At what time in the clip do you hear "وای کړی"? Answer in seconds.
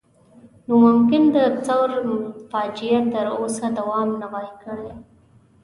4.33-4.91